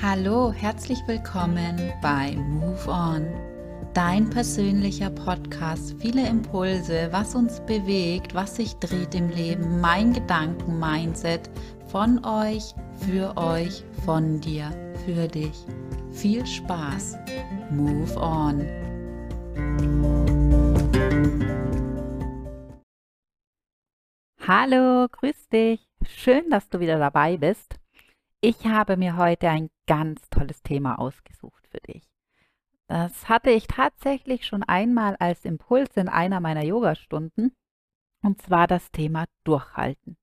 [0.00, 3.26] Hallo, herzlich willkommen bei Move On,
[3.94, 5.96] dein persönlicher Podcast.
[5.98, 11.50] Viele Impulse, was uns bewegt, was sich dreht im Leben, mein Gedanken-Mindset
[11.88, 14.70] von euch, für euch, von dir,
[15.04, 15.66] für dich.
[16.12, 17.18] Viel Spaß.
[17.72, 18.64] Move On.
[24.46, 25.80] Hallo, grüß dich.
[26.06, 27.77] Schön, dass du wieder dabei bist.
[28.40, 32.08] Ich habe mir heute ein ganz tolles Thema ausgesucht für dich.
[32.86, 37.52] Das hatte ich tatsächlich schon einmal als Impuls in einer meiner Yogastunden,
[38.22, 40.16] und zwar das Thema Durchhalten.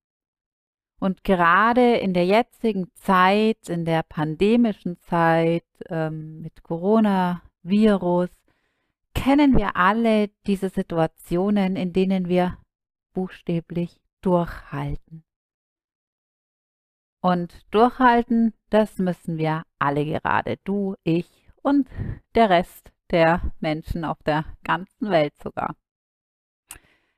[1.01, 8.29] Und gerade in der jetzigen Zeit, in der pandemischen Zeit ähm, mit Coronavirus,
[9.13, 12.57] kennen wir alle diese Situationen, in denen wir
[13.13, 15.24] buchstäblich durchhalten.
[17.25, 21.89] Und durchhalten, das müssen wir alle gerade, du, ich und
[22.35, 25.75] der Rest der Menschen auf der ganzen Welt sogar.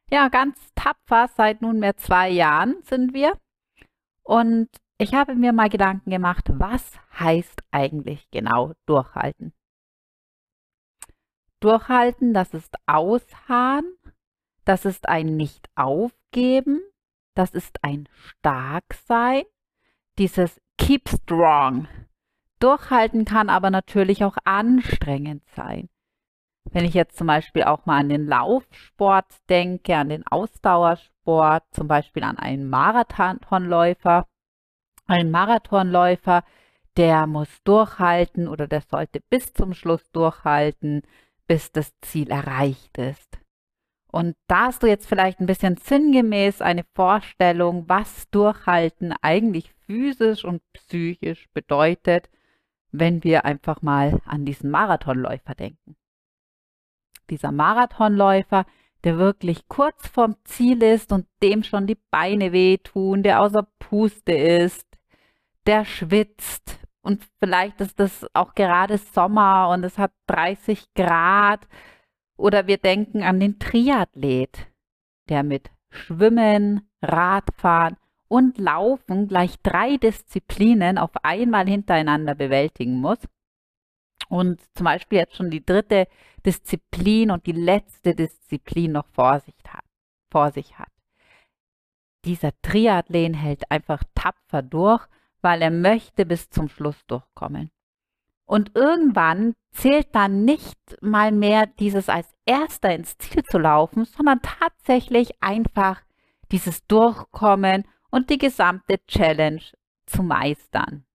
[0.09, 3.37] Ja, ganz tapfer seit nunmehr zwei Jahren sind wir.
[4.23, 6.89] Und ich habe mir mal Gedanken gemacht, was
[7.19, 9.51] heißt eigentlich genau durchhalten?
[11.59, 13.97] Durchhalten, das ist ausharren,
[14.63, 16.79] das ist ein Nicht-Aufgeben,
[17.33, 19.43] das ist ein Starksein,
[20.17, 21.87] dieses Keep Strong.
[22.59, 25.89] Durchhalten kann aber natürlich auch anstrengend sein.
[26.71, 31.87] Wenn ich jetzt zum Beispiel auch mal an den Laufsport denke, an den Ausdauersport, zum
[31.87, 34.27] Beispiel an einen Marathonläufer,
[35.05, 36.43] ein Marathonläufer,
[36.97, 41.03] der muss durchhalten oder der sollte bis zum Schluss durchhalten,
[41.47, 43.39] bis das Ziel erreicht ist.
[44.17, 50.43] Und da hast du jetzt vielleicht ein bisschen sinngemäß eine Vorstellung, was Durchhalten eigentlich physisch
[50.43, 52.27] und psychisch bedeutet,
[52.91, 55.95] wenn wir einfach mal an diesen Marathonläufer denken.
[57.29, 58.65] Dieser Marathonläufer,
[59.03, 64.31] der wirklich kurz vorm Ziel ist und dem schon die Beine wehtun, der außer Puste
[64.33, 64.87] ist,
[65.67, 71.67] der schwitzt und vielleicht ist das auch gerade Sommer und es hat 30 Grad
[72.37, 74.67] oder wir denken an den Triathlet,
[75.29, 83.19] der mit Schwimmen, Radfahren und Laufen gleich drei Disziplinen auf einmal hintereinander bewältigen muss.
[84.29, 86.07] Und zum Beispiel jetzt schon die dritte
[86.45, 89.85] Disziplin und die letzte Disziplin noch vor sich hat.
[90.31, 90.91] Vor sich hat.
[92.25, 95.07] Dieser Triathlet hält einfach tapfer durch,
[95.41, 97.71] weil er möchte bis zum Schluss durchkommen.
[98.47, 104.41] Und irgendwann zählt dann nicht mal mehr dieses als erster ins Ziel zu laufen, sondern
[104.41, 106.01] tatsächlich einfach
[106.51, 109.61] dieses Durchkommen und die gesamte Challenge
[110.05, 111.05] zu meistern.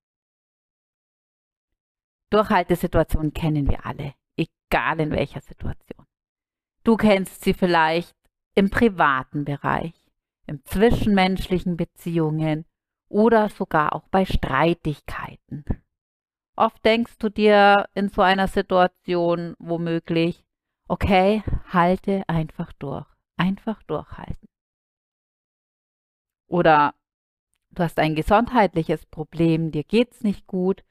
[2.29, 6.07] Durchhaltesituationen kennen wir alle, egal in welcher Situation.
[6.85, 8.15] Du kennst sie vielleicht
[8.55, 9.95] im privaten Bereich,
[10.47, 12.67] im zwischenmenschlichen Beziehungen
[13.09, 15.82] oder sogar auch bei Streitigkeiten.
[16.57, 20.45] Oft denkst du dir in so einer Situation womöglich,
[20.87, 21.43] okay,
[21.73, 24.49] halte einfach durch, einfach durchhalten.
[26.47, 26.95] Oder
[27.71, 30.85] du hast ein gesundheitliches Problem, dir geht's nicht gut,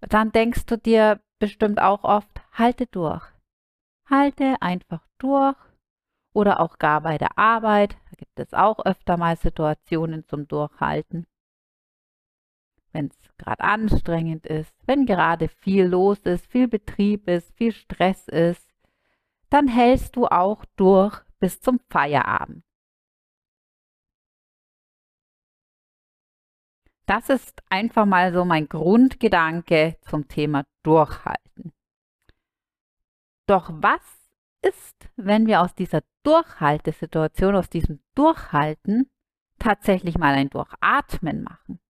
[0.00, 3.24] dann denkst du dir bestimmt auch oft, halte durch.
[4.08, 5.56] Halte einfach durch.
[6.32, 11.26] Oder auch gar bei der Arbeit, da gibt es auch öfter mal Situationen zum Durchhalten
[12.92, 18.28] wenn es gerade anstrengend ist, wenn gerade viel los ist, viel Betrieb ist, viel Stress
[18.28, 18.66] ist,
[19.48, 22.64] dann hältst du auch durch bis zum Feierabend.
[27.06, 31.72] Das ist einfach mal so mein Grundgedanke zum Thema Durchhalten.
[33.46, 34.30] Doch was
[34.62, 39.10] ist, wenn wir aus dieser Durchhaltesituation, aus diesem Durchhalten
[39.58, 41.80] tatsächlich mal ein Durchatmen machen?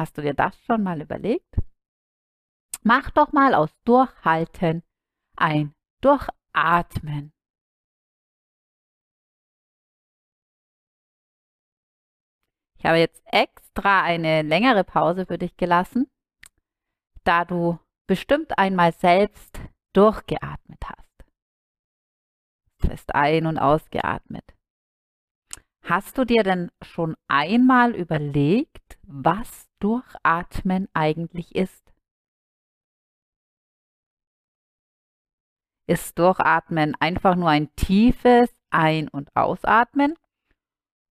[0.00, 1.58] Hast du dir das schon mal überlegt?
[2.82, 4.82] Mach doch mal aus Durchhalten
[5.36, 7.34] ein Durchatmen.
[12.78, 16.10] Ich habe jetzt extra eine längere Pause für dich gelassen,
[17.24, 19.60] da du bestimmt einmal selbst
[19.92, 21.24] durchgeatmet hast.
[22.78, 24.46] Fest ein- und ausgeatmet.
[25.84, 31.92] Hast du dir denn schon einmal überlegt, was Durchatmen eigentlich ist?
[35.88, 40.14] Ist Durchatmen einfach nur ein tiefes Ein- und Ausatmen?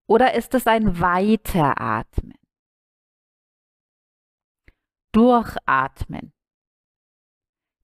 [0.08, 2.38] Oder ist es ein Weiteratmen?
[5.12, 6.32] Durchatmen.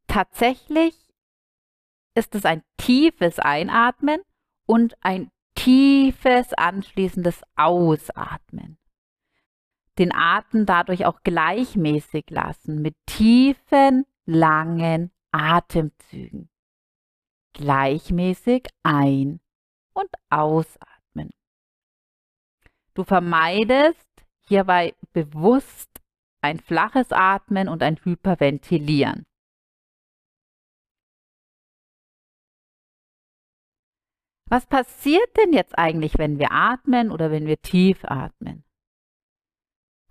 [0.07, 0.95] Tatsächlich
[2.15, 4.21] ist es ein tiefes Einatmen
[4.65, 8.77] und ein tiefes anschließendes Ausatmen.
[9.97, 16.49] Den Atem dadurch auch gleichmäßig lassen mit tiefen, langen Atemzügen.
[17.53, 19.39] Gleichmäßig ein-
[19.93, 21.31] und ausatmen.
[22.93, 24.09] Du vermeidest
[24.47, 25.89] hierbei bewusst
[26.41, 29.25] ein flaches Atmen und ein Hyperventilieren.
[34.47, 38.64] Was passiert denn jetzt eigentlich, wenn wir atmen oder wenn wir tief atmen?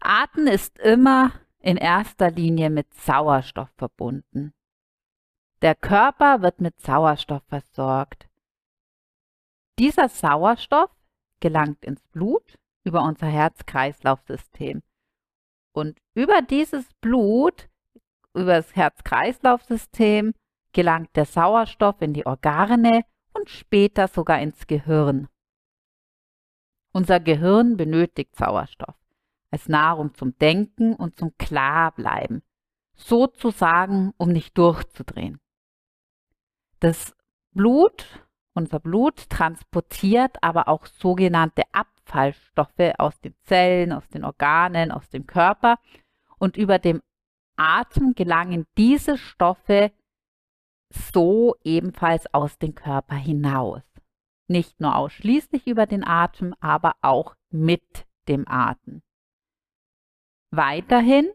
[0.05, 4.53] Atmen ist immer in erster Linie mit Sauerstoff verbunden.
[5.63, 8.29] Der Körper wird mit Sauerstoff versorgt.
[9.79, 10.91] Dieser Sauerstoff
[11.41, 14.83] gelangt ins Blut über unser Herz-Kreislauf-System.
[15.73, 17.71] Und über dieses Blut,
[18.35, 20.35] über das Herz-Kreislauf-System,
[20.75, 25.29] gelangt der Sauerstoff in die Organe und später sogar ins Gehirn.
[26.93, 29.04] Unser Gehirn benötigt Sauerstoff
[29.55, 32.43] als Nahrung zum Denken und zum Klarbleiben,
[32.97, 35.39] sozusagen, um nicht durchzudrehen.
[36.81, 37.15] Das
[37.53, 45.09] Blut, unser Blut transportiert aber auch sogenannte Abfallstoffe aus den Zellen, aus den Organen, aus
[45.09, 45.79] dem Körper
[46.37, 47.01] und über dem
[47.55, 49.93] Atem gelangen diese Stoffe
[50.91, 53.83] so ebenfalls aus dem Körper hinaus.
[54.49, 59.04] Nicht nur ausschließlich über den Atem, aber auch mit dem Atem.
[60.57, 61.33] Weiterhin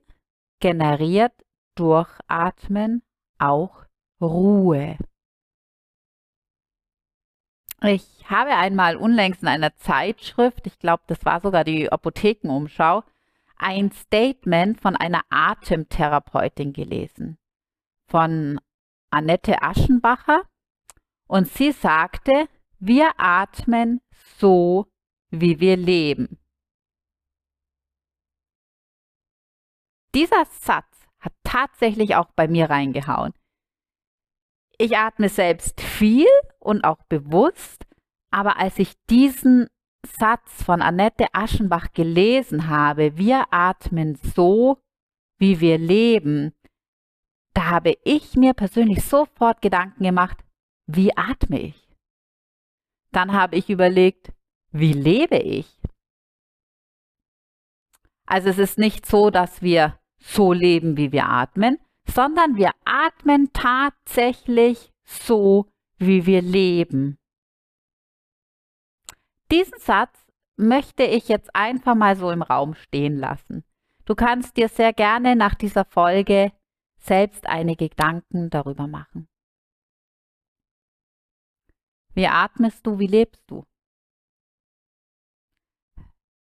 [0.62, 1.33] generiert
[1.75, 3.04] Durchatmen
[3.38, 3.83] auch
[4.21, 4.98] Ruhe.
[7.81, 13.04] Ich habe einmal unlängst in einer Zeitschrift, ich glaube, das war sogar die Apothekenumschau,
[13.57, 17.38] ein Statement von einer Atemtherapeutin gelesen,
[18.07, 18.62] von
[19.10, 20.44] Annette Aschenbacher.
[21.27, 22.48] Und sie sagte,
[22.80, 24.00] wir atmen
[24.38, 24.88] so,
[25.30, 26.38] wie wir leben.
[30.16, 33.34] Dieser Satz hat tatsächlich auch bei mir reingehauen.
[34.78, 36.28] Ich atme selbst viel
[36.60, 37.86] und auch bewusst,
[38.32, 39.68] aber als ich diesen
[40.06, 44.82] Satz von Annette Aschenbach gelesen habe, wir atmen so,
[45.38, 46.54] wie wir leben,
[47.54, 50.38] da habe ich mir persönlich sofort Gedanken gemacht,
[50.88, 51.90] wie atme ich?
[53.12, 54.32] Dann habe ich überlegt,
[54.72, 55.82] wie lebe ich?
[58.30, 63.52] Also es ist nicht so, dass wir so leben, wie wir atmen, sondern wir atmen
[63.54, 65.66] tatsächlich so,
[65.98, 67.18] wie wir leben.
[69.52, 70.16] Diesen Satz
[70.58, 73.64] möchte ich jetzt einfach mal so im Raum stehen lassen.
[74.06, 76.52] Du kannst dir sehr gerne nach dieser Folge
[77.00, 79.28] selbst einige Gedanken darüber machen.
[82.14, 83.66] Wie atmest du, wie lebst du?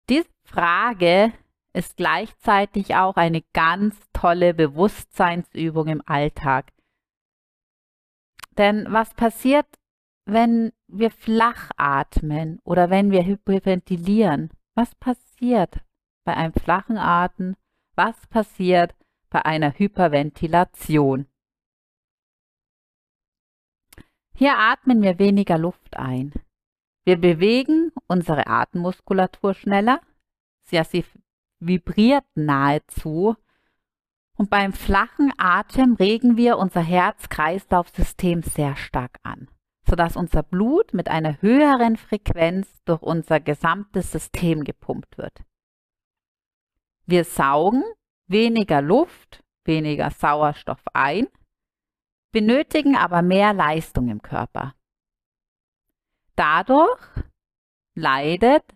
[0.07, 1.33] Diese Frage
[1.75, 6.71] ist gleichzeitig auch eine ganz tolle Bewusstseinsübung im Alltag.
[8.57, 9.67] Denn was passiert,
[10.25, 14.51] wenn wir flach atmen oder wenn wir hyperventilieren?
[14.75, 15.81] Was passiert
[16.23, 17.57] bei einem flachen Atmen?
[17.95, 18.95] Was passiert
[19.29, 21.27] bei einer Hyperventilation?
[24.37, 26.33] Hier atmen wir weniger Luft ein.
[27.05, 30.01] Wir bewegen unsere Atemmuskulatur schneller.
[30.71, 31.05] Ja, sie
[31.59, 33.35] vibriert nahezu.
[34.37, 39.49] Und beim flachen Atem regen wir unser Herz-Kreislauf-System sehr stark an,
[39.87, 45.43] sodass unser Blut mit einer höheren Frequenz durch unser gesamtes System gepumpt wird.
[47.05, 47.83] Wir saugen
[48.27, 51.27] weniger Luft, weniger Sauerstoff ein,
[52.31, 54.75] benötigen aber mehr Leistung im Körper.
[56.35, 56.99] Dadurch
[57.93, 58.74] leidet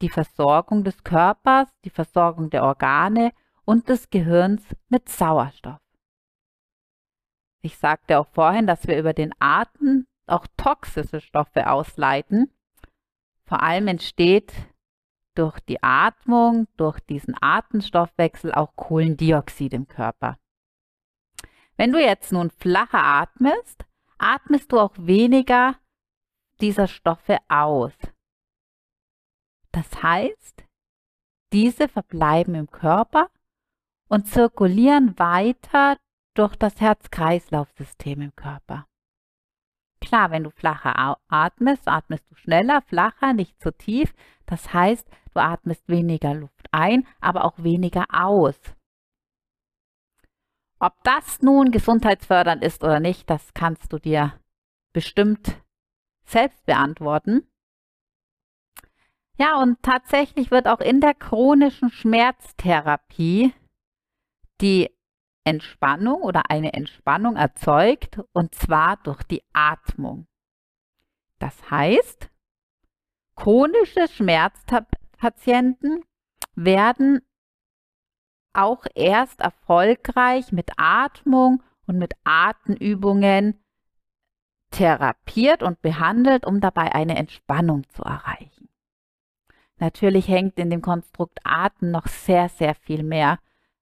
[0.00, 3.32] die Versorgung des Körpers, die Versorgung der Organe
[3.64, 5.80] und des Gehirns mit Sauerstoff.
[7.62, 12.52] Ich sagte auch vorhin, dass wir über den Atem auch toxische Stoffe ausleiten.
[13.44, 14.52] Vor allem entsteht
[15.34, 20.38] durch die Atmung, durch diesen Atemstoffwechsel auch Kohlendioxid im Körper.
[21.76, 23.84] Wenn du jetzt nun flacher atmest,
[24.18, 25.76] atmest du auch weniger
[26.60, 27.92] dieser Stoffe aus.
[29.74, 30.64] Das heißt,
[31.52, 33.28] diese verbleiben im Körper
[34.08, 35.98] und zirkulieren weiter
[36.34, 38.86] durch das Herz-Kreislauf-System im Körper.
[40.00, 44.14] Klar, wenn du flacher atmest, atmest du schneller, flacher, nicht so tief.
[44.46, 48.60] Das heißt, du atmest weniger Luft ein, aber auch weniger aus.
[50.78, 54.38] Ob das nun gesundheitsfördernd ist oder nicht, das kannst du dir
[54.92, 55.60] bestimmt
[56.26, 57.48] selbst beantworten.
[59.36, 63.52] Ja, und tatsächlich wird auch in der chronischen Schmerztherapie
[64.60, 64.90] die
[65.44, 70.26] Entspannung oder eine Entspannung erzeugt und zwar durch die Atmung.
[71.40, 72.30] Das heißt,
[73.34, 76.04] chronische Schmerzpatienten
[76.54, 77.20] werden
[78.54, 83.60] auch erst erfolgreich mit Atmung und mit Atemübungen
[84.70, 88.53] therapiert und behandelt, um dabei eine Entspannung zu erreichen.
[89.78, 93.38] Natürlich hängt in dem Konstrukt Atem noch sehr, sehr viel mehr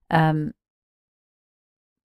[0.08, 0.52] ähm,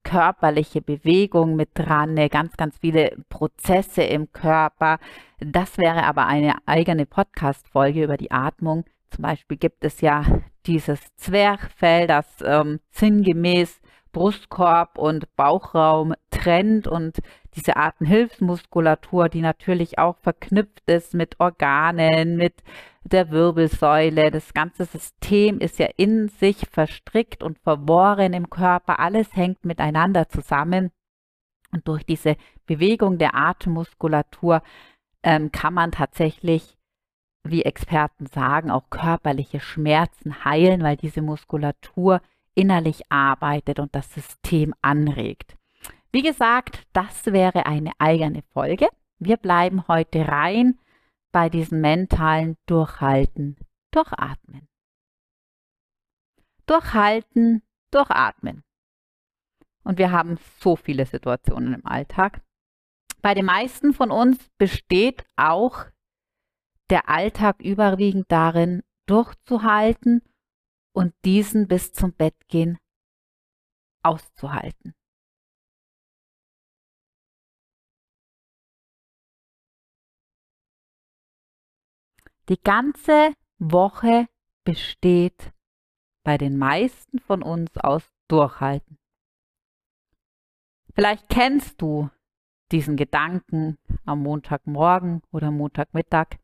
[0.08, 4.98] körperliche Bewegung mit dran, ne, ganz, ganz viele Prozesse im Körper.
[5.38, 8.84] Das wäre aber eine eigene Podcast-Folge über die Atmung.
[9.10, 10.24] Zum Beispiel gibt es ja
[10.66, 13.80] dieses Zwerchfell, das ähm, sinngemäß
[14.12, 17.18] Brustkorb und Bauchraum trennt und
[17.54, 22.54] diese Atemhilfsmuskulatur, die natürlich auch verknüpft ist mit Organen, mit
[23.08, 24.30] der Wirbelsäule.
[24.30, 28.98] Das ganze System ist ja in sich verstrickt und verworren im Körper.
[28.98, 30.90] Alles hängt miteinander zusammen.
[31.72, 32.36] Und durch diese
[32.66, 34.62] Bewegung der Atemmuskulatur
[35.22, 36.76] ähm, kann man tatsächlich,
[37.44, 42.20] wie Experten sagen, auch körperliche Schmerzen heilen, weil diese Muskulatur
[42.54, 45.56] innerlich arbeitet und das System anregt.
[46.10, 48.88] Wie gesagt, das wäre eine eigene Folge.
[49.18, 50.78] Wir bleiben heute rein
[51.32, 53.56] bei diesem mentalen Durchhalten,
[53.92, 54.68] Durchatmen.
[56.66, 58.64] Durchhalten, durchatmen.
[59.84, 62.42] Und wir haben so viele Situationen im Alltag.
[63.22, 65.86] Bei den meisten von uns besteht auch
[66.90, 70.22] der Alltag überwiegend darin, durchzuhalten
[70.92, 72.78] und diesen bis zum Bettgehen
[74.02, 74.94] auszuhalten.
[82.48, 84.26] Die ganze Woche
[84.64, 85.52] besteht
[86.24, 88.98] bei den meisten von uns aus Durchhalten.
[90.94, 92.10] Vielleicht kennst du
[92.72, 96.38] diesen Gedanken am Montagmorgen oder Montagmittag.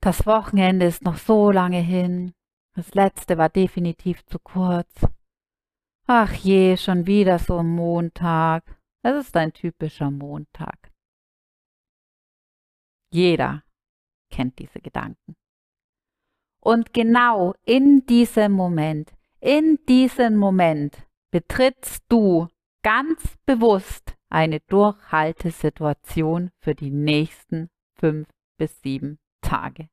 [0.00, 2.32] Das Wochenende ist noch so lange hin.
[2.74, 5.06] Das letzte war definitiv zu kurz.
[6.06, 8.64] Ach je, schon wieder so ein Montag.
[9.02, 10.90] Es ist ein typischer Montag.
[13.12, 13.62] Jeder
[14.30, 15.36] kennt diese Gedanken.
[16.60, 22.48] Und genau in diesem Moment, in diesem Moment betrittst du
[22.82, 29.88] ganz bewusst eine Durchhaltesituation für die nächsten fünf bis sieben Tage.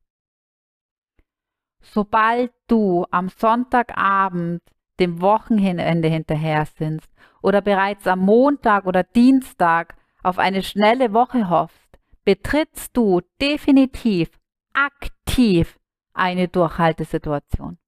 [1.82, 4.62] Sobald du am Sonntagabend
[5.00, 7.10] dem Wochenende hinterher sinnst
[7.42, 11.87] oder bereits am Montag oder Dienstag auf eine schnelle Woche hoffst,
[12.28, 14.38] betrittst du definitiv
[14.74, 15.80] aktiv
[16.12, 17.80] eine Durchhaltesituation.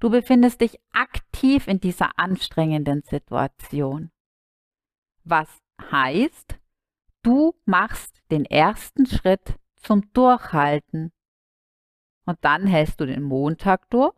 [0.00, 4.10] Du befindest dich aktiv in dieser anstrengenden Situation.
[5.24, 6.58] Was heißt,
[7.22, 11.12] du machst den ersten Schritt zum Durchhalten.
[12.24, 14.16] Und dann hältst du den Montag durch,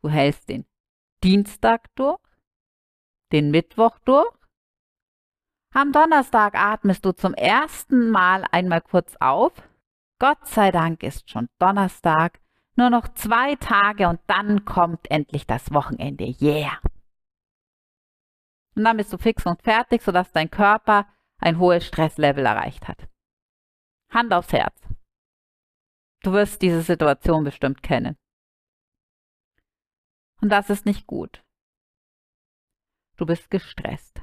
[0.00, 0.64] du hältst den
[1.24, 2.20] Dienstag durch,
[3.32, 4.41] den Mittwoch durch
[5.80, 9.52] am Donnerstag atmest du zum ersten Mal einmal kurz auf.
[10.18, 12.40] Gott sei Dank ist schon Donnerstag.
[12.76, 16.34] Nur noch zwei Tage und dann kommt endlich das Wochenende.
[16.40, 16.78] Yeah!
[18.74, 21.06] Und dann bist du fix und fertig, sodass dein Körper
[21.38, 23.08] ein hohes Stresslevel erreicht hat.
[24.10, 24.80] Hand aufs Herz.
[26.22, 28.16] Du wirst diese Situation bestimmt kennen.
[30.40, 31.44] Und das ist nicht gut.
[33.16, 34.22] Du bist gestresst.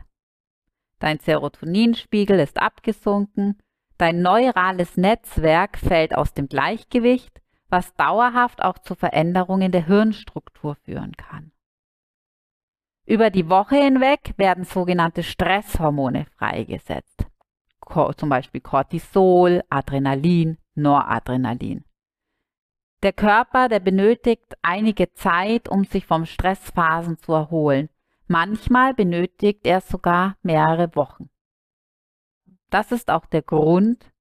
[0.99, 3.57] Dein Serotoninspiegel ist abgesunken,
[3.97, 11.13] dein neurales Netzwerk fällt aus dem Gleichgewicht, was dauerhaft auch zu Veränderungen der Hirnstruktur führen
[11.13, 11.51] kann.
[13.05, 17.25] Über die Woche hinweg werden sogenannte Stresshormone freigesetzt,
[18.17, 21.85] zum Beispiel Cortisol, Adrenalin, Noradrenalin.
[23.01, 27.89] Der Körper, der benötigt einige Zeit, um sich vom Stressphasen zu erholen
[28.31, 31.31] Manchmal benötigt er sogar mehrere Wochen.
[32.69, 34.13] Das ist auch der Grund,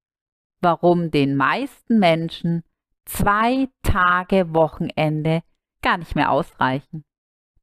[0.63, 2.65] warum den meisten Menschen
[3.05, 5.43] zwei Tage Wochenende
[5.83, 7.05] gar nicht mehr ausreichen,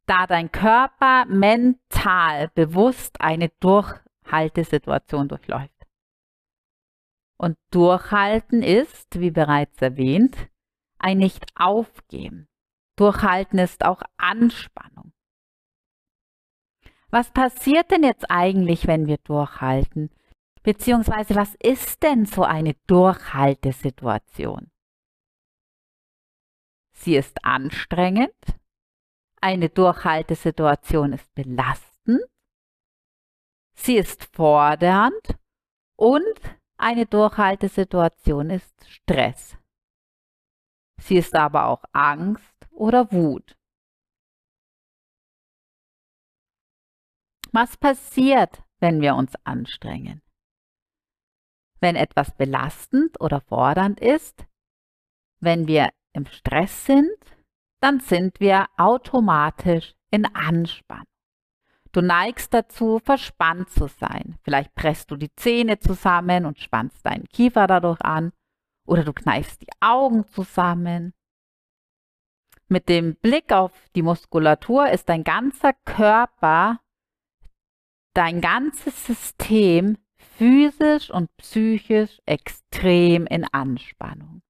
[0.06, 5.72] da dein Körper mental bewusst eine Durchhaltesituation durchläuft.
[7.38, 10.38] Und durchhalten ist, wie bereits erwähnt,
[11.00, 12.48] ein Nicht-Aufgeben.
[12.98, 15.15] Durchhalten ist auch Anspannung.
[17.12, 20.10] Was passiert denn jetzt eigentlich, wenn wir durchhalten?
[20.64, 24.72] Beziehungsweise was ist denn so eine Durchhaltesituation?
[26.94, 28.34] Sie ist anstrengend,
[29.42, 32.24] eine Durchhaltesituation ist belastend,
[33.76, 35.38] sie ist fordernd
[35.98, 36.40] und
[36.78, 39.58] eine Durchhaltesituation ist Stress.
[41.00, 43.56] Sie ist aber auch Angst oder Wut.
[47.56, 50.22] Was passiert, wenn wir uns anstrengen?
[51.80, 54.46] Wenn etwas belastend oder fordernd ist,
[55.40, 57.16] wenn wir im Stress sind,
[57.80, 61.06] dann sind wir automatisch in Anspannung.
[61.94, 64.38] Du neigst dazu, verspannt zu sein.
[64.44, 68.34] Vielleicht presst du die Zähne zusammen und spannst deinen Kiefer dadurch an
[68.86, 71.14] oder du kneifst die Augen zusammen.
[72.68, 76.82] Mit dem Blick auf die Muskulatur ist dein ganzer Körper,
[78.16, 84.42] dein ganzes System physisch und psychisch extrem in Anspannung.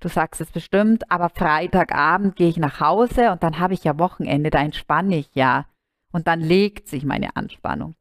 [0.00, 3.98] Du sagst es bestimmt, aber Freitagabend gehe ich nach Hause und dann habe ich ja
[3.98, 5.66] Wochenende, da entspanne ich ja.
[6.12, 7.94] Und dann legt sich meine Anspannung.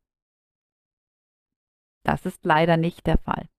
[2.03, 3.49] Das ist leider nicht der Fall.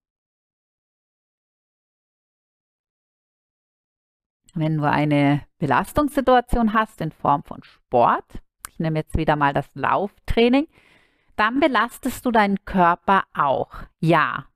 [4.55, 8.43] Wenn du eine Belastungssituation hast in Form von Sport,
[8.81, 10.67] nehme jetzt wieder mal das Lauftraining,
[11.37, 13.71] dann belastest du deinen Körper auch.
[14.01, 14.47] Ja,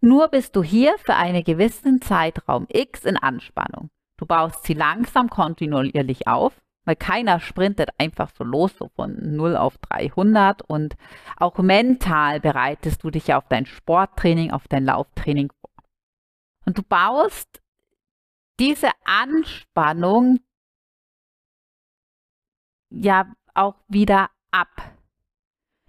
[0.00, 3.90] nur bist du hier für einen gewissen Zeitraum X in Anspannung.
[4.18, 6.52] Du baust sie langsam kontinuierlich auf,
[6.84, 10.96] weil keiner sprintet einfach so los, so von 0 auf 300 und
[11.36, 15.70] auch mental bereitest du dich auf dein Sporttraining, auf dein Lauftraining vor.
[16.66, 17.60] Und du baust
[18.60, 20.38] diese Anspannung
[22.90, 24.68] ja auch wieder ab.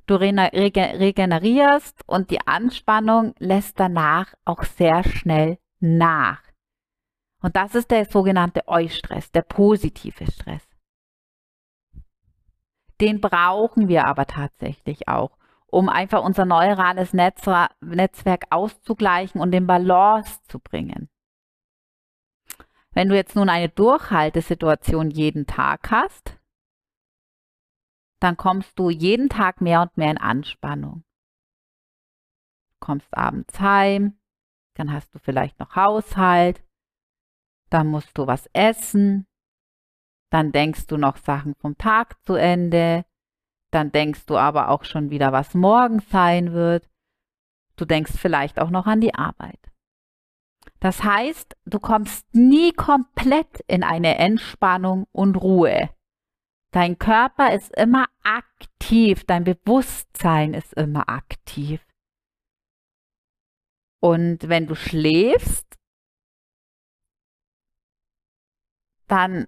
[0.05, 6.41] Du regenerierst und die Anspannung lässt danach auch sehr schnell nach.
[7.41, 10.65] Und das ist der sogenannte Eustress, der positive Stress.
[12.99, 20.39] Den brauchen wir aber tatsächlich auch, um einfach unser neurales Netzwerk auszugleichen und in Balance
[20.47, 21.09] zu bringen.
[22.91, 26.36] Wenn du jetzt nun eine Durchhaltesituation jeden Tag hast,
[28.19, 31.03] dann kommst du jeden Tag mehr und mehr in Anspannung.
[32.71, 34.19] Du kommst abends heim,
[34.75, 36.63] dann hast du vielleicht noch Haushalt,
[37.69, 39.27] dann musst du was essen,
[40.29, 43.05] dann denkst du noch Sachen vom Tag zu Ende,
[43.71, 46.89] dann denkst du aber auch schon wieder, was morgen sein wird.
[47.75, 49.59] Du denkst vielleicht auch noch an die Arbeit.
[50.79, 55.89] Das heißt, du kommst nie komplett in eine Entspannung und Ruhe.
[56.77, 61.83] Dein Körper ist immer aktiv, dein Bewusstsein ist immer aktiv.
[63.99, 65.75] Und wenn du schläfst,
[69.07, 69.47] dann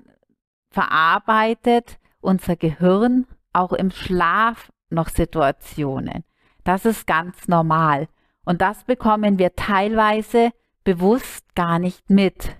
[0.72, 6.24] verarbeitet unser Gehirn auch im Schlaf noch Situationen.
[6.64, 8.08] Das ist ganz normal.
[8.44, 10.50] Und das bekommen wir teilweise
[10.84, 12.58] bewusst gar nicht mit.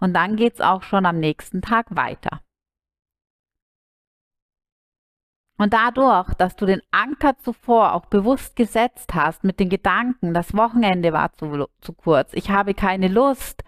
[0.00, 2.40] Und dann geht es auch schon am nächsten Tag weiter.
[5.56, 10.56] Und dadurch, dass du den Anker zuvor auch bewusst gesetzt hast mit den Gedanken, das
[10.56, 13.62] Wochenende war zu, zu kurz, ich habe keine Lust,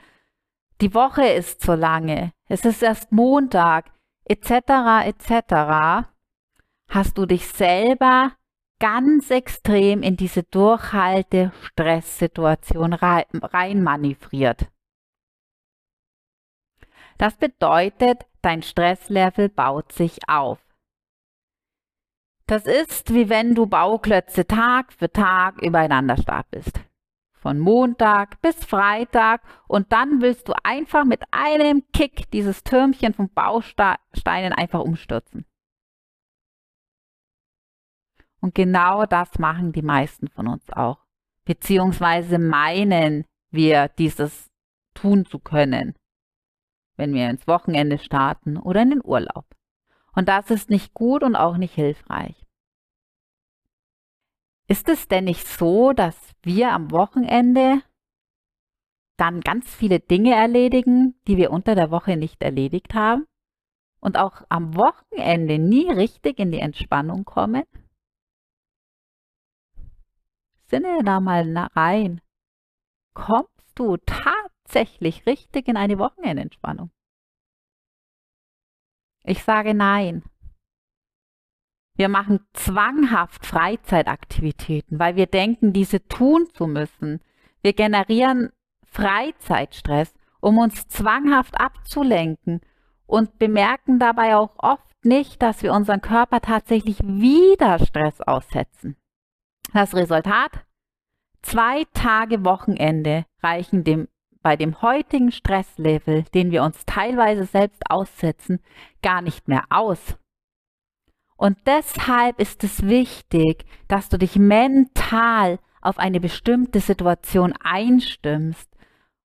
[0.81, 3.93] die Woche ist zu lange, es ist erst Montag,
[4.25, 6.09] etc., etc.,
[6.89, 8.33] hast du dich selber
[8.79, 14.67] ganz extrem in diese Durchhalte-Stresssituation rein manövriert.
[17.17, 20.59] Das bedeutet, dein Stresslevel baut sich auf.
[22.49, 26.81] Das ist, wie wenn du Bauklötze Tag für Tag übereinander stapelst.
[27.33, 33.29] Von Montag bis Freitag und dann willst du einfach mit einem Kick dieses Türmchen von
[33.31, 35.45] Bausteinen einfach umstürzen.
[38.41, 41.05] Und genau das machen die meisten von uns auch.
[41.45, 44.51] Beziehungsweise meinen wir dieses
[44.95, 45.97] tun zu können,
[46.97, 49.56] wenn wir ins Wochenende starten oder in den Urlaub.
[50.17, 52.43] Und das ist nicht gut und auch nicht hilfreich.
[54.67, 57.83] Ist es denn nicht so, dass wir am Wochenende
[59.19, 63.27] dann ganz viele Dinge erledigen, die wir unter der Woche nicht erledigt haben?
[64.01, 67.65] Und auch am Wochenende nie richtig in die Entspannung kommen?
[70.69, 72.23] Sinne da mal rein.
[73.15, 76.91] Kommst du tatsächlich richtig in eine Wochenendentspannung?
[79.27, 80.23] Ich sage nein.
[81.97, 87.21] Wir machen zwanghaft Freizeitaktivitäten, weil wir denken, diese tun zu müssen.
[87.61, 88.51] Wir generieren
[88.85, 92.61] Freizeitstress, um uns zwanghaft abzulenken
[93.07, 98.97] und bemerken dabei auch oft nicht, dass wir unseren Körper tatsächlich wieder Stress aussetzen.
[99.73, 100.65] Das Resultat?
[101.43, 104.09] Zwei Tage Wochenende reichen dem,
[104.47, 108.61] bei dem heutigen Stresslevel, den wir uns teilweise selbst aussetzen,
[109.03, 110.17] gar nicht mehr aus.
[111.37, 118.71] Und deshalb ist es wichtig, dass du dich mental auf eine bestimmte Situation einstimmst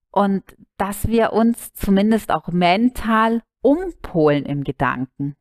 [0.10, 0.44] und
[0.78, 5.36] dass wir uns zumindest auch mental umpolen im Gedanken.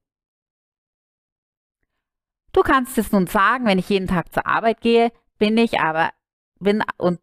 [2.53, 6.11] Du kannst es nun sagen, wenn ich jeden Tag zur Arbeit gehe, bin ich aber,
[6.59, 7.19] bin und.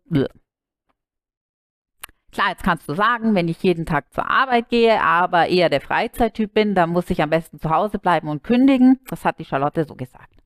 [2.32, 5.82] Klar, jetzt kannst du sagen, wenn ich jeden Tag zur Arbeit gehe, aber eher der
[5.82, 9.00] Freizeittyp bin, dann muss ich am besten zu Hause bleiben und kündigen.
[9.08, 10.44] Das hat die Charlotte so gesagt.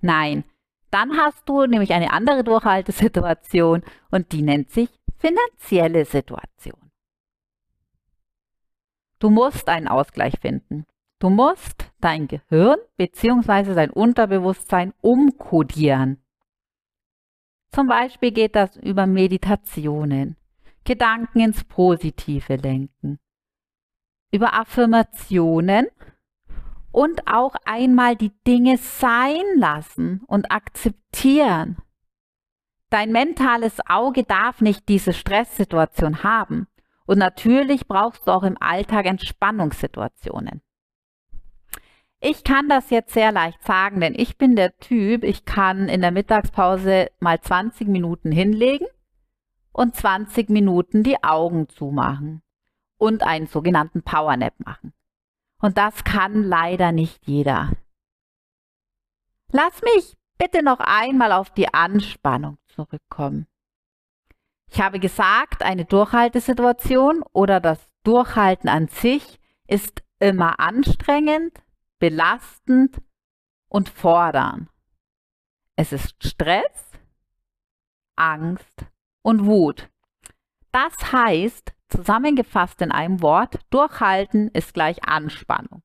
[0.00, 0.44] Nein,
[0.90, 6.90] dann hast du nämlich eine andere Durchhaltesituation und die nennt sich finanzielle Situation.
[9.18, 10.86] Du musst einen Ausgleich finden.
[11.18, 13.74] Du musst dein Gehirn bzw.
[13.74, 16.22] dein Unterbewusstsein umkodieren.
[17.72, 20.36] Zum Beispiel geht das über Meditationen.
[20.86, 23.18] Gedanken ins Positive lenken,
[24.32, 25.88] über Affirmationen
[26.92, 31.76] und auch einmal die Dinge sein lassen und akzeptieren.
[32.88, 36.68] Dein mentales Auge darf nicht diese Stresssituation haben.
[37.04, 40.62] Und natürlich brauchst du auch im Alltag Entspannungssituationen.
[42.20, 46.00] Ich kann das jetzt sehr leicht sagen, denn ich bin der Typ, ich kann in
[46.00, 48.86] der Mittagspause mal 20 Minuten hinlegen
[49.76, 52.42] und 20 Minuten die Augen zumachen
[52.96, 54.94] und einen sogenannten Powernap machen.
[55.60, 57.72] Und das kann leider nicht jeder.
[59.52, 63.46] Lass mich bitte noch einmal auf die Anspannung zurückkommen.
[64.70, 71.62] Ich habe gesagt, eine Durchhaltesituation oder das Durchhalten an sich ist immer anstrengend,
[71.98, 73.02] belastend
[73.68, 74.70] und fordern.
[75.76, 76.92] Es ist Stress,
[78.16, 78.86] Angst
[79.26, 79.90] und Wut.
[80.70, 85.82] Das heißt, zusammengefasst in einem Wort, durchhalten ist gleich Anspannung.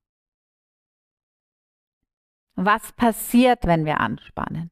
[2.53, 4.69] Was passiert, wenn wir anspannen?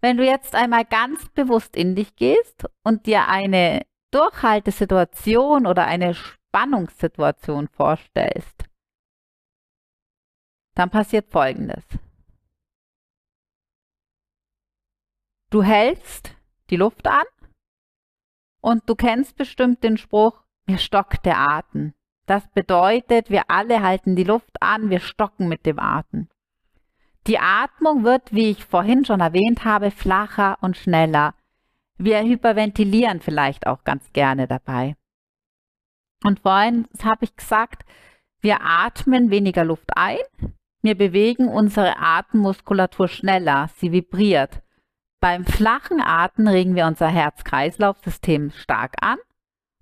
[0.00, 6.14] Wenn du jetzt einmal ganz bewusst in dich gehst und dir eine Durchhaltesituation oder eine
[6.14, 8.64] Spannungssituation vorstellst,
[10.74, 11.84] dann passiert Folgendes.
[15.50, 16.34] Du hältst
[16.70, 17.24] die Luft an
[18.60, 21.94] und du kennst bestimmt den Spruch, mir stockt der Atem.
[22.26, 26.28] Das bedeutet, wir alle halten die Luft an, wir stocken mit dem Atem.
[27.26, 31.34] Die Atmung wird, wie ich vorhin schon erwähnt habe, flacher und schneller.
[31.98, 34.96] Wir hyperventilieren vielleicht auch ganz gerne dabei.
[36.24, 37.84] Und vorhin habe ich gesagt,
[38.40, 40.18] wir atmen weniger Luft ein,
[40.82, 44.62] wir bewegen unsere Atemmuskulatur schneller, sie vibriert.
[45.20, 49.18] Beim flachen Atmen regen wir unser Herz-Kreislauf-System stark an,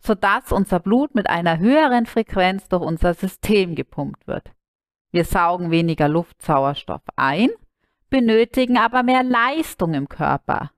[0.01, 4.51] sodass unser Blut mit einer höheren Frequenz durch unser System gepumpt wird.
[5.13, 7.51] Wir saugen weniger Luftsauerstoff ein,
[8.11, 10.73] benötigen aber mehr Leistung im Körper.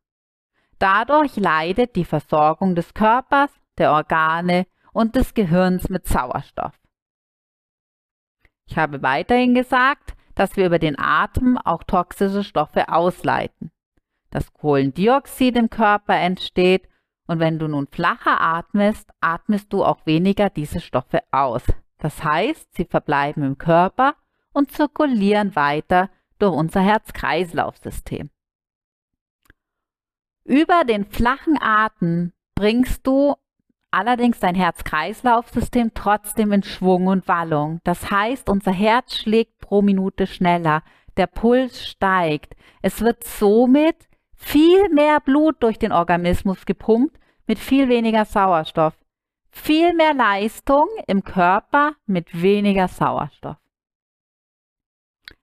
[0.79, 6.79] Dadurch leidet die Versorgung des Körpers, der Organe und des Gehirns mit Sauerstoff.
[8.67, 13.73] Ich habe weiterhin gesagt, dass wir über den Atem auch toxische Stoffe ausleiten.
[14.31, 16.89] Das Kohlendioxid im Körper entsteht
[17.27, 21.63] und wenn du nun flacher atmest, atmest du auch weniger diese Stoffe aus.
[21.99, 24.17] Das heißt, sie verbleiben im Körper
[24.53, 28.31] und zirkulieren weiter durch unser Herz-Kreislauf-System.
[30.45, 33.37] Über den flachen Atem bringst du
[33.93, 37.81] allerdings dein Herz-Kreislauf-System trotzdem in Schwung und Wallung.
[37.85, 40.83] Das heißt, unser Herz schlägt pro Minute schneller,
[41.17, 42.57] der Puls steigt.
[42.83, 44.10] Es wird somit
[44.41, 48.95] viel mehr Blut durch den Organismus gepumpt mit viel weniger Sauerstoff.
[49.51, 53.59] Viel mehr Leistung im Körper mit weniger Sauerstoff.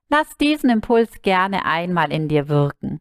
[0.08, 3.00] Lass diesen Impuls gerne einmal in dir wirken.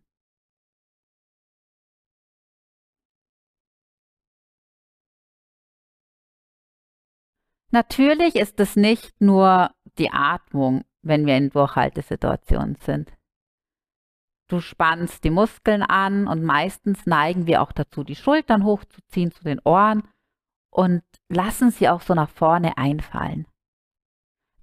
[7.71, 13.16] Natürlich ist es nicht nur die Atmung, wenn wir in Durchhaltesituationen sind.
[14.47, 19.43] Du spannst die Muskeln an und meistens neigen wir auch dazu, die Schultern hochzuziehen zu
[19.43, 20.07] den Ohren
[20.71, 23.45] und lassen sie auch so nach vorne einfallen.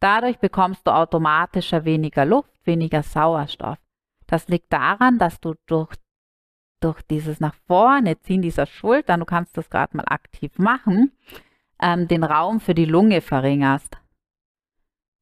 [0.01, 3.79] Dadurch bekommst du automatischer weniger Luft, weniger Sauerstoff.
[4.27, 5.95] Das liegt daran, dass du durch,
[6.81, 11.13] durch dieses nach vorne ziehen dieser Schultern, du kannst das gerade mal aktiv machen,
[11.81, 13.99] ähm, den Raum für die Lunge verringerst.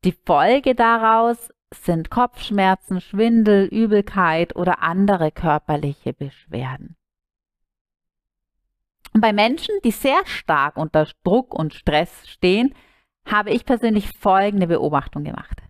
[0.04, 6.96] Die Folge daraus sind Kopfschmerzen, Schwindel, Übelkeit oder andere körperliche Beschwerden.
[9.14, 12.74] Bei Menschen, die sehr stark unter Druck und Stress stehen,
[13.26, 15.62] habe ich persönlich folgende Beobachtung gemacht.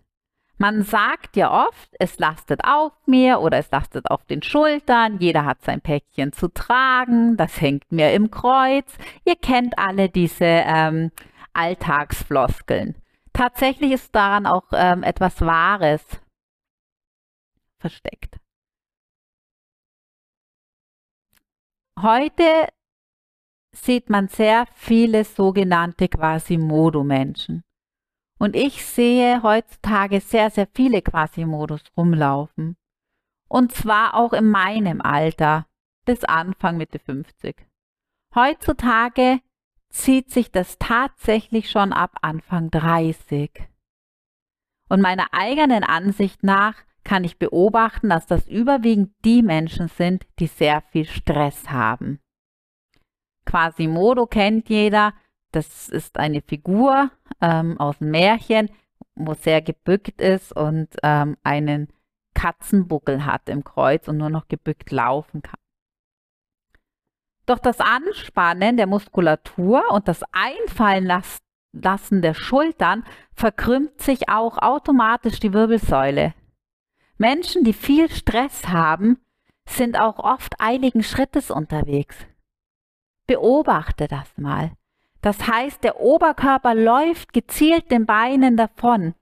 [0.57, 5.45] Man sagt ja oft, es lastet auf mir oder es lastet auf den Schultern, jeder
[5.45, 8.95] hat sein Päckchen zu tragen, das hängt mir im Kreuz.
[9.25, 11.11] Ihr kennt alle diese ähm,
[11.53, 12.95] Alltagsfloskeln.
[13.33, 16.03] Tatsächlich ist daran auch ähm, etwas Wahres
[17.79, 18.39] versteckt.
[21.99, 22.67] Heute
[23.75, 27.63] sieht man sehr viele sogenannte Quasimodo-Menschen.
[28.39, 32.75] Und ich sehe heutzutage sehr, sehr viele Quasimodus rumlaufen.
[33.47, 35.67] Und zwar auch in meinem Alter,
[36.05, 37.55] bis Anfang Mitte 50.
[38.35, 39.39] Heutzutage
[39.93, 43.51] zieht sich das tatsächlich schon ab Anfang 30.
[44.89, 50.47] Und meiner eigenen Ansicht nach kann ich beobachten, dass das überwiegend die Menschen sind, die
[50.47, 52.19] sehr viel Stress haben.
[53.45, 55.13] Quasimodo kennt jeder,
[55.51, 58.69] das ist eine Figur ähm, aus dem Märchen,
[59.15, 61.89] wo sehr gebückt ist und ähm, einen
[62.33, 65.62] Katzenbuckel hat im Kreuz und nur noch gebückt laufen kann.
[67.45, 71.05] Doch das Anspannen der Muskulatur und das Einfallen
[71.73, 73.03] lassen der Schultern
[73.33, 76.33] verkrümmt sich auch automatisch die Wirbelsäule.
[77.17, 79.17] Menschen, die viel Stress haben,
[79.67, 82.17] sind auch oft eiligen Schrittes unterwegs.
[83.27, 84.71] Beobachte das mal.
[85.21, 89.15] Das heißt, der Oberkörper läuft gezielt den Beinen davon.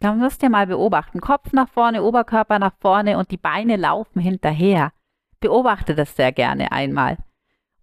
[0.00, 1.20] Da müsst ihr mal beobachten.
[1.20, 4.92] Kopf nach vorne, Oberkörper nach vorne und die Beine laufen hinterher.
[5.40, 7.18] Beobachte das sehr gerne einmal.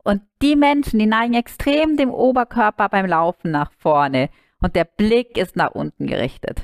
[0.03, 5.37] Und die Menschen, die neigen extrem dem Oberkörper beim Laufen nach vorne und der Blick
[5.37, 6.61] ist nach unten gerichtet.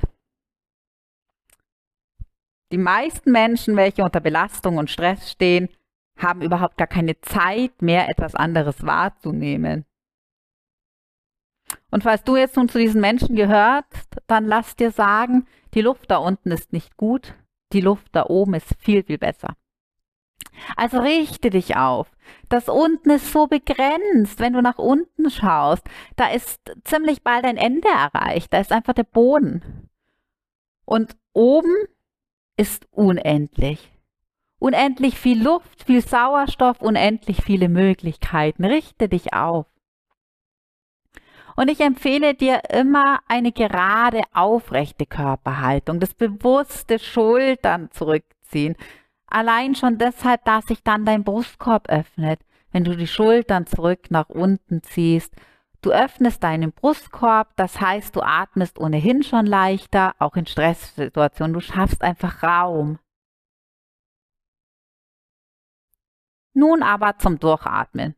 [2.72, 5.70] Die meisten Menschen, welche unter Belastung und Stress stehen,
[6.18, 9.86] haben überhaupt gar keine Zeit mehr, etwas anderes wahrzunehmen.
[11.92, 13.86] Und falls du jetzt nun zu diesen Menschen gehört,
[14.28, 17.36] dann lass dir sagen, die Luft da unten ist nicht gut,
[17.74, 19.56] die Luft da oben ist viel, viel besser.
[20.76, 22.08] Also richte dich auf.
[22.50, 25.84] Das unten ist so begrenzt, wenn du nach unten schaust.
[26.16, 28.54] Da ist ziemlich bald ein Ende erreicht.
[28.54, 29.90] Da ist einfach der Boden.
[30.86, 31.74] Und oben
[32.58, 33.92] ist unendlich.
[34.60, 38.64] Unendlich viel Luft, viel Sauerstoff, unendlich viele Möglichkeiten.
[38.64, 39.66] Richte dich auf.
[41.56, 48.76] Und ich empfehle dir immer eine gerade, aufrechte Körperhaltung, das bewusste Schultern zurückziehen.
[49.34, 52.40] Allein schon deshalb, dass sich dann dein Brustkorb öffnet,
[52.72, 55.34] wenn du die Schultern zurück nach unten ziehst.
[55.82, 61.56] Du öffnest deinen Brustkorb, das heißt, du atmest ohnehin schon leichter, auch in Stresssituationen.
[61.56, 63.00] Du schaffst einfach Raum.
[66.54, 68.14] Nun aber zum Durchatmen.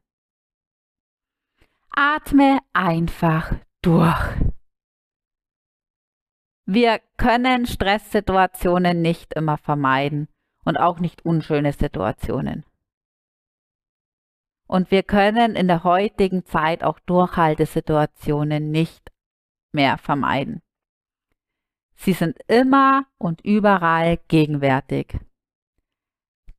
[1.92, 4.36] Atme einfach durch.
[6.66, 10.28] Wir können Stresssituationen nicht immer vermeiden
[10.66, 12.66] und auch nicht unschöne Situationen.
[14.68, 19.12] Und wir können in der heutigen Zeit auch Durchhaltesituationen nicht
[19.72, 20.62] mehr vermeiden.
[21.96, 25.18] Sie sind immer und überall gegenwärtig.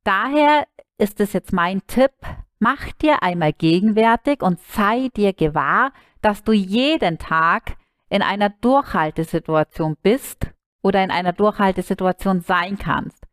[0.03, 0.65] Daher
[0.97, 2.13] ist es jetzt mein Tipp,
[2.59, 5.91] Mach dir einmal gegenwärtig und sei dir gewahr,
[6.21, 7.77] dass du jeden Tag
[8.09, 13.26] in einer Durchhaltesituation bist oder in einer Durchhaltesituation sein kannst.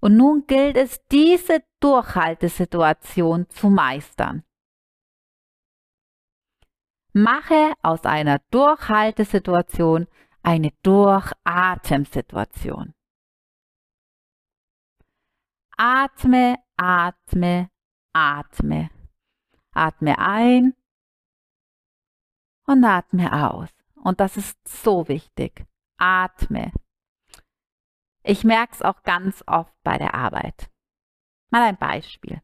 [0.00, 4.44] Und nun gilt es, diese Durchhaltesituation zu meistern.
[7.12, 10.06] Mache aus einer Durchhaltesituation
[10.42, 12.94] eine Durchatemsituation.
[15.76, 17.70] Atme, atme,
[18.12, 18.90] atme.
[19.72, 20.74] Atme ein
[22.66, 23.70] und atme aus.
[23.94, 25.64] Und das ist so wichtig.
[25.96, 26.72] Atme.
[28.30, 30.70] Ich merke es auch ganz oft bei der Arbeit.
[31.50, 32.40] Mal ein Beispiel.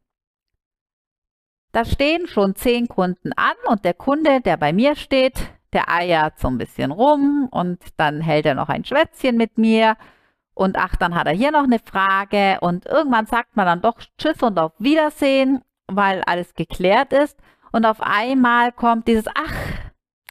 [1.71, 5.39] Da stehen schon zehn Kunden an und der Kunde, der bei mir steht,
[5.73, 9.97] der eiert so ein bisschen rum und dann hält er noch ein Schwätzchen mit mir
[10.55, 14.01] Und ach, dann hat er hier noch eine Frage und irgendwann sagt man dann doch
[14.19, 17.39] Tschüss und auf Wiedersehen, weil alles geklärt ist.
[17.71, 19.55] Und auf einmal kommt dieses, ach,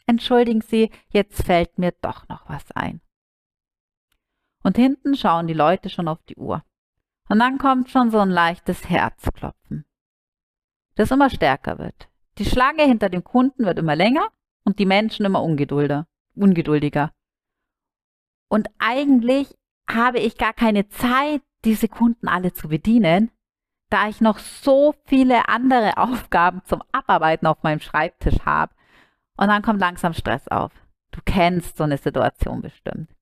[0.06, 3.00] entschuldigen Sie, jetzt fällt mir doch noch was ein.
[4.66, 6.64] Und hinten schauen die Leute schon auf die Uhr.
[7.28, 9.84] Und dann kommt schon so ein leichtes Herzklopfen,
[10.96, 12.08] das immer stärker wird.
[12.38, 14.26] Die Schlange hinter dem Kunden wird immer länger
[14.64, 17.12] und die Menschen immer ungeduldiger.
[18.48, 19.56] Und eigentlich
[19.88, 23.30] habe ich gar keine Zeit, diese Kunden alle zu bedienen,
[23.88, 28.74] da ich noch so viele andere Aufgaben zum Abarbeiten auf meinem Schreibtisch habe.
[29.36, 30.72] Und dann kommt langsam Stress auf.
[31.12, 33.15] Du kennst so eine Situation bestimmt.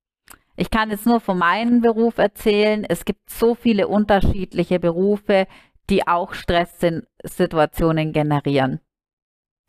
[0.57, 2.85] Ich kann jetzt nur von meinem Beruf erzählen.
[2.85, 5.47] Es gibt so viele unterschiedliche Berufe,
[5.91, 8.81] die auch Stresssituationen generieren.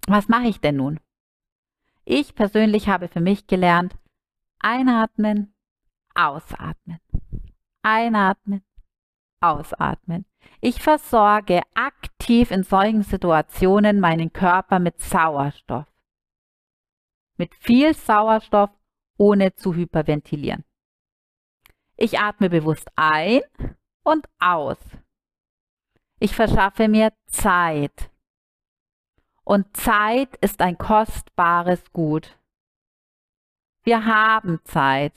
[0.08, 1.00] Was mache ich denn nun?
[2.04, 3.98] Ich persönlich habe für mich gelernt,
[4.60, 5.56] einatmen,
[6.14, 7.00] ausatmen.
[7.82, 8.64] Einatmen,
[9.42, 10.26] ausatmen.
[10.62, 15.86] Ich versorge aktiv in solchen Situationen meinen Körper mit Sauerstoff.
[17.38, 18.70] Mit viel Sauerstoff,
[19.18, 20.64] ohne zu hyperventilieren.
[21.98, 23.42] Ich atme bewusst ein
[24.04, 24.78] und aus.
[26.20, 28.12] Ich verschaffe mir Zeit.
[29.44, 32.38] Und Zeit ist ein kostbares Gut.
[33.84, 35.14] Wir haben Zeit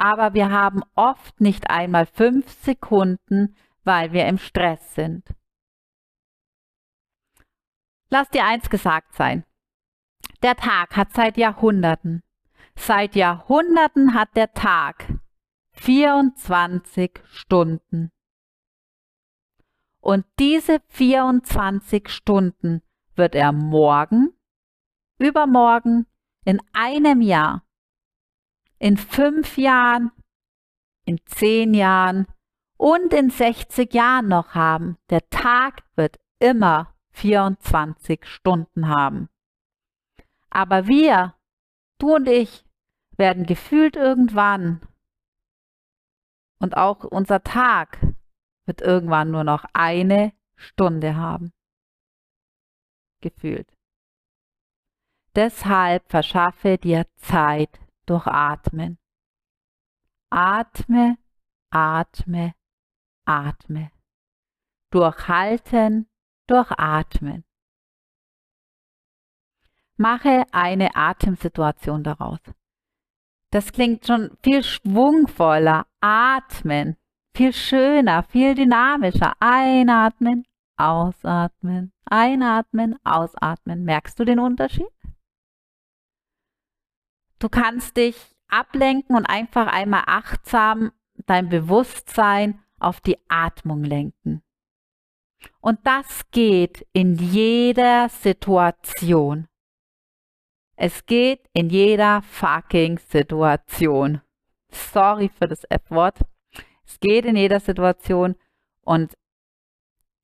[0.00, 5.28] aber wir haben oft nicht einmal fünf Sekunden, weil wir im Stress sind.
[8.08, 9.44] Lass dir eins gesagt sein.
[10.42, 12.22] Der Tag hat seit Jahrhunderten,
[12.76, 15.06] seit Jahrhunderten hat der Tag
[15.80, 18.12] 24 Stunden.
[20.00, 22.82] Und diese 24 Stunden
[23.14, 24.32] wird er morgen,
[25.18, 26.06] übermorgen,
[26.44, 27.64] in einem Jahr
[28.80, 30.10] in fünf Jahren,
[31.04, 32.26] in zehn Jahren
[32.76, 34.96] und in 60 Jahren noch haben.
[35.10, 39.28] Der Tag wird immer 24 Stunden haben.
[40.48, 41.34] Aber wir,
[41.98, 42.64] du und ich,
[43.16, 44.80] werden gefühlt irgendwann
[46.60, 47.98] und auch unser Tag
[48.66, 51.52] wird irgendwann nur noch eine Stunde haben.
[53.20, 53.68] Gefühlt.
[55.34, 58.98] Deshalb verschaffe dir Zeit durch Atmen.
[60.30, 61.18] Atme,
[61.70, 62.54] atme,
[63.24, 63.90] atme.
[64.90, 66.08] Durchhalten,
[66.46, 67.44] durchatmen.
[69.96, 72.40] Mache eine Atemsituation daraus.
[73.50, 75.86] Das klingt schon viel schwungvoller.
[76.00, 76.96] Atmen.
[77.34, 79.34] Viel schöner, viel dynamischer.
[79.40, 80.44] Einatmen,
[80.76, 83.84] ausatmen, einatmen, ausatmen.
[83.84, 84.86] Merkst du den Unterschied?
[87.38, 88.16] Du kannst dich
[88.48, 90.92] ablenken und einfach einmal achtsam
[91.26, 94.42] dein Bewusstsein auf die Atmung lenken.
[95.60, 99.46] Und das geht in jeder Situation.
[100.82, 104.22] Es geht in jeder fucking Situation.
[104.70, 106.20] Sorry für das F-Wort.
[106.86, 108.34] Es geht in jeder Situation.
[108.80, 109.12] Und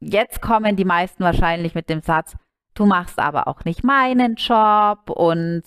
[0.00, 2.38] jetzt kommen die meisten wahrscheinlich mit dem Satz,
[2.72, 5.64] du machst aber auch nicht meinen Job und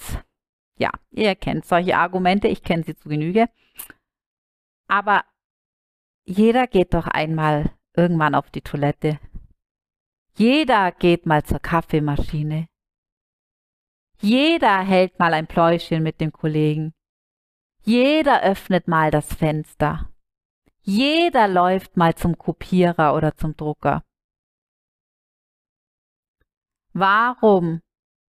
[0.79, 3.47] ja, ihr kennt solche Argumente, ich kenne sie zu Genüge.
[4.87, 5.23] Aber
[6.25, 9.19] jeder geht doch einmal irgendwann auf die Toilette.
[10.35, 12.69] Jeder geht mal zur Kaffeemaschine.
[14.21, 16.93] Jeder hält mal ein Pläuschen mit dem Kollegen.
[17.81, 20.09] Jeder öffnet mal das Fenster.
[20.81, 24.03] Jeder läuft mal zum Kopierer oder zum Drucker.
[26.93, 27.81] Warum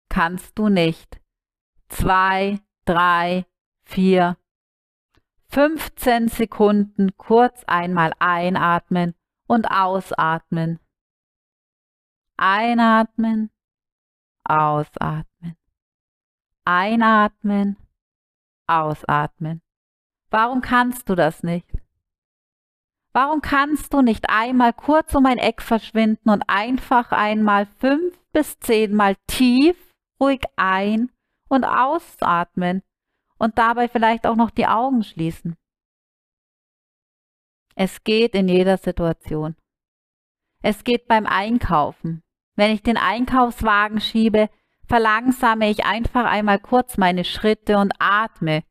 [0.09, 1.21] kannst du nicht
[1.89, 3.47] zwei, drei,
[3.85, 4.37] vier,
[5.49, 9.15] 15 Sekunden kurz einmal einatmen
[9.49, 10.79] und ausatmen.
[12.37, 13.51] Einatmen,
[14.45, 15.57] ausatmen.
[16.79, 17.77] Einatmen,
[18.67, 19.61] ausatmen.
[20.31, 21.67] Warum kannst du das nicht?
[23.13, 28.59] Warum kannst du nicht einmal kurz um ein Eck verschwinden und einfach einmal fünf bis
[28.61, 29.77] zehnmal tief,
[30.21, 31.11] ruhig ein
[31.49, 32.83] und ausatmen
[33.39, 35.57] und dabei vielleicht auch noch die Augen schließen.
[37.75, 39.57] Es geht in jeder Situation.
[40.63, 42.23] Es geht beim Einkaufen.
[42.55, 44.51] Wenn ich den Einkaufswagen schiebe,
[44.91, 48.65] verlangsame ich einfach einmal kurz meine Schritte und atme.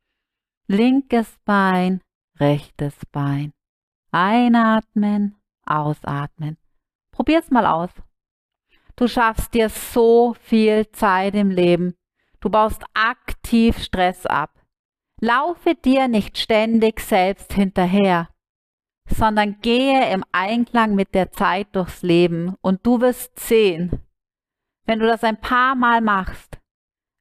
[0.68, 2.02] Linkes Bein,
[2.40, 3.54] rechtes Bein.
[4.12, 6.58] Einatmen, ausatmen.
[7.12, 7.90] Probier's mal aus.
[8.96, 11.96] Du schaffst dir so viel Zeit im Leben,
[12.42, 14.52] Du baust aktiv Stress ab.
[15.20, 18.30] Laufe dir nicht ständig selbst hinterher.
[19.12, 24.00] sondern gehe im Einklang mit der Zeit durchs Leben und du wirst sehen,
[24.90, 26.60] wenn du das ein paar Mal machst,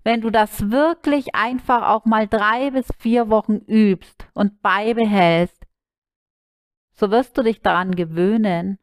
[0.03, 5.66] wenn du das wirklich einfach auch mal drei bis vier Wochen übst und beibehältst,
[6.93, 8.79] so wirst du dich daran gewöhnen.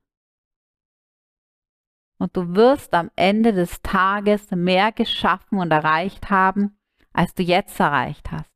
[2.19, 6.77] Und du wirst am Ende des Tages mehr geschaffen und erreicht haben,
[7.11, 8.53] als du jetzt erreicht hast.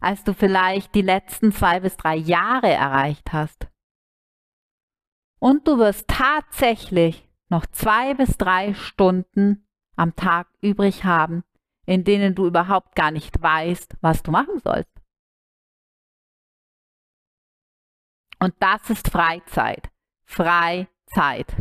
[0.00, 3.68] Als du vielleicht die letzten zwei bis drei Jahre erreicht hast.
[5.38, 9.66] Und du wirst tatsächlich noch zwei bis drei Stunden
[9.96, 11.44] am Tag übrig haben,
[11.86, 14.90] in denen du überhaupt gar nicht weißt, was du machen sollst.
[18.40, 19.90] Und das ist Freizeit.
[20.24, 21.54] Freizeit.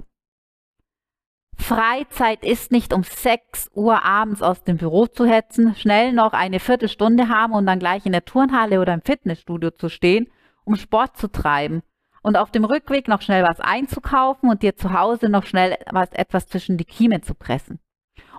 [1.56, 6.60] Freizeit ist nicht um 6 Uhr abends aus dem Büro zu hetzen, schnell noch eine
[6.60, 10.30] Viertelstunde haben und dann gleich in der Turnhalle oder im Fitnessstudio zu stehen,
[10.66, 11.84] um Sport zu treiben
[12.24, 16.12] und auf dem Rückweg noch schnell was einzukaufen und dir zu Hause noch schnell was,
[16.14, 17.80] etwas zwischen die Kiemen zu pressen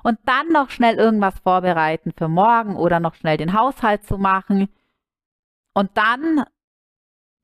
[0.05, 4.69] und dann noch schnell irgendwas vorbereiten für morgen oder noch schnell den Haushalt zu machen
[5.75, 6.45] und dann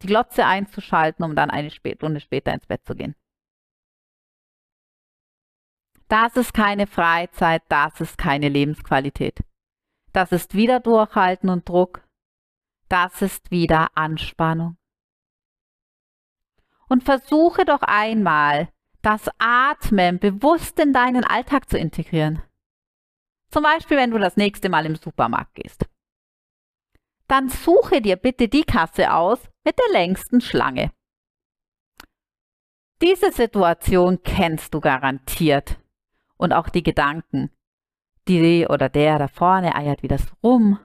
[0.02, 3.14] die Glotze einzuschalten, um dann eine Stunde später ins Bett zu gehen.
[6.08, 9.40] Das ist keine Freizeit, das ist keine Lebensqualität.
[10.12, 12.04] Das ist wieder Durchhalten und Druck.
[12.88, 14.76] Das ist wieder Anspannung.
[16.90, 18.68] Und versuche doch einmal,
[19.00, 22.42] das Atmen bewusst in deinen Alltag zu integrieren.
[23.50, 25.86] Zum Beispiel, wenn du das nächste Mal im Supermarkt gehst.
[27.28, 30.92] Dann suche dir bitte die Kasse aus mit der längsten Schlange.
[33.02, 35.78] Diese Situation kennst du garantiert.
[36.36, 37.50] Und auch die Gedanken.
[38.26, 40.78] Die oder der da vorne eiert wieder so rum.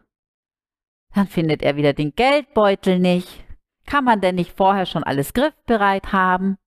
[1.13, 3.44] Dann findet er wieder den Geldbeutel nicht.
[3.85, 6.57] Kann man denn nicht vorher schon alles griffbereit haben?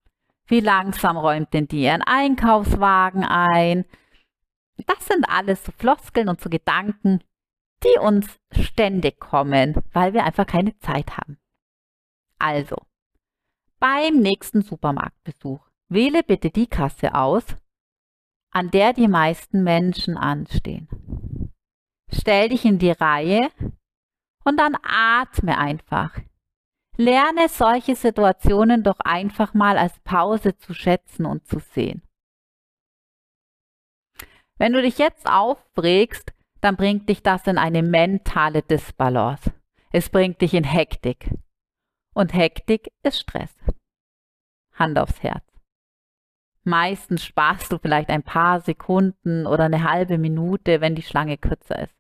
[0.47, 3.85] Wie langsam räumt denn die ihren Einkaufswagen ein?
[4.87, 7.23] Das sind alles so Floskeln und so Gedanken,
[7.85, 11.39] die uns ständig kommen, weil wir einfach keine Zeit haben.
[12.39, 12.77] Also,
[13.81, 17.45] beim nächsten Supermarktbesuch wähle bitte die Kasse aus,
[18.51, 20.89] an der die meisten Menschen anstehen.
[22.13, 23.51] Stell dich in die Reihe
[24.45, 26.19] und dann atme einfach.
[27.01, 32.03] Lerne solche Situationen doch einfach mal als Pause zu schätzen und zu sehen.
[34.57, 39.53] Wenn du dich jetzt aufregst, dann bringt dich das in eine mentale Disbalance.
[39.93, 41.31] Es bringt dich in Hektik.
[42.15, 43.55] Und Hektik ist Stress.
[44.75, 45.45] Hand aufs Herz.
[46.65, 51.79] Meistens sparst du vielleicht ein paar Sekunden oder eine halbe Minute, wenn die Schlange kürzer
[51.85, 51.95] ist.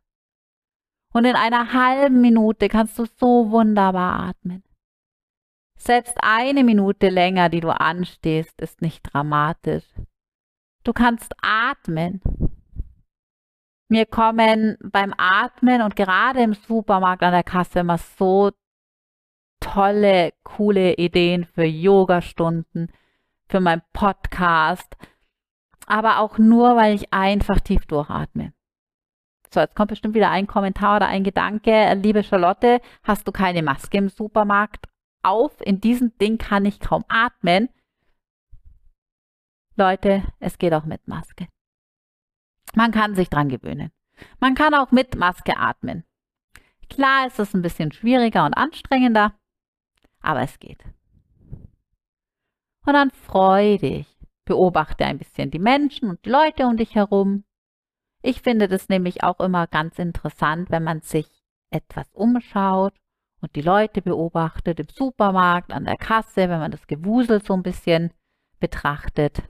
[1.12, 4.64] Und in einer halben Minute kannst du so wunderbar atmen.
[5.78, 9.84] Selbst eine Minute länger, die du anstehst, ist nicht dramatisch.
[10.84, 12.20] Du kannst atmen.
[13.88, 18.50] Mir kommen beim Atmen und gerade im Supermarkt an der Kasse immer so
[19.60, 22.92] tolle, coole Ideen für Yoga-Stunden,
[23.48, 24.96] für meinen Podcast,
[25.86, 28.52] aber auch nur, weil ich einfach tief durchatme.
[29.52, 31.94] So, jetzt kommt bestimmt wieder ein Kommentar oder ein Gedanke.
[31.94, 34.86] Liebe Charlotte, hast du keine Maske im Supermarkt
[35.22, 35.60] auf?
[35.60, 37.68] In diesem Ding kann ich kaum atmen.
[39.76, 41.48] Leute, es geht auch mit Maske.
[42.74, 43.92] Man kann sich dran gewöhnen.
[44.40, 46.04] Man kann auch mit Maske atmen.
[46.90, 49.38] Klar ist es ein bisschen schwieriger und anstrengender,
[50.20, 50.82] aber es geht.
[52.86, 54.06] Und dann freu dich.
[54.44, 57.44] Beobachte ein bisschen die Menschen und die Leute um dich herum.
[58.22, 61.28] Ich finde das nämlich auch immer ganz interessant, wenn man sich
[61.70, 62.94] etwas umschaut
[63.40, 67.62] und die Leute beobachtet im Supermarkt, an der Kasse, wenn man das Gewusel so ein
[67.62, 68.12] bisschen
[68.60, 69.42] betrachtet.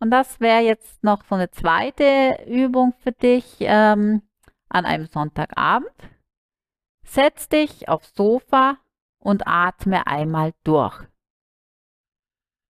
[0.00, 4.22] Und das wäre jetzt noch so eine zweite Übung für dich ähm,
[4.68, 5.92] an einem Sonntagabend.
[7.04, 8.78] Setz dich aufs Sofa
[9.20, 11.06] und atme einmal durch.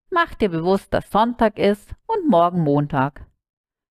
[0.09, 3.25] Mach dir bewusst, dass Sonntag ist und morgen Montag.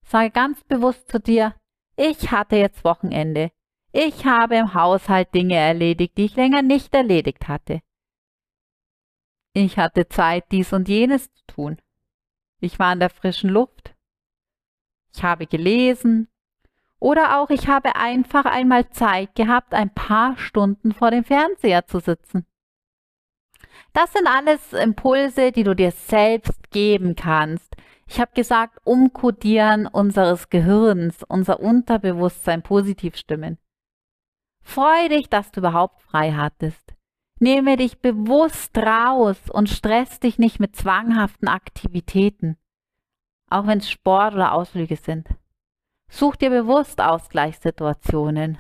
[0.05, 1.55] Sage ganz bewusst zu dir,
[1.97, 3.53] ich hatte jetzt Wochenende.
[3.93, 7.81] Ich habe im Haushalt Dinge erledigt, die ich länger nicht erledigt hatte.
[9.53, 11.77] Ich hatte Zeit, dies und jenes zu tun.
[12.61, 13.95] Ich war in der frischen Luft.
[15.13, 16.29] Ich habe gelesen.
[17.01, 21.99] Oder auch ich habe einfach einmal Zeit gehabt, ein paar Stunden vor dem Fernseher zu
[21.99, 22.47] sitzen.
[23.93, 27.75] Das sind alles Impulse, die du dir selbst geben kannst.
[28.07, 33.59] Ich habe gesagt, umkodieren unseres Gehirns, unser Unterbewusstsein positiv stimmen.
[34.63, 36.95] Freu dich, dass du überhaupt frei hattest.
[37.39, 42.59] Nehme dich bewusst raus und stress dich nicht mit zwanghaften Aktivitäten,
[43.49, 45.27] auch wenn es Sport oder Ausflüge sind.
[46.11, 48.59] Such dir bewusst Ausgleichssituationen.